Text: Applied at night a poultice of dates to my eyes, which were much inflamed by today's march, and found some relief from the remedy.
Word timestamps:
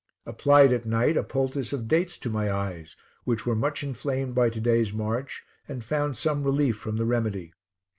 Applied 0.25 0.71
at 0.73 0.87
night 0.87 1.15
a 1.15 1.21
poultice 1.23 1.73
of 1.73 1.87
dates 1.87 2.17
to 2.17 2.29
my 2.31 2.51
eyes, 2.51 2.95
which 3.23 3.45
were 3.45 3.53
much 3.55 3.83
inflamed 3.83 4.33
by 4.33 4.49
today's 4.49 4.91
march, 4.91 5.43
and 5.67 5.83
found 5.83 6.17
some 6.17 6.43
relief 6.43 6.75
from 6.75 6.97
the 6.97 7.05
remedy. 7.05 7.53